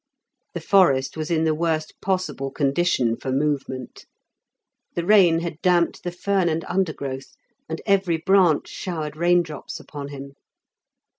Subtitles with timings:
[0.55, 4.07] The forest was in the worst possible condition for movement;
[4.95, 7.35] the rain had damped the fern and undergrowth,
[7.69, 10.33] and every branch showered raindrops upon him.